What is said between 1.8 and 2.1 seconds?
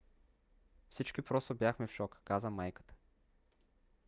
в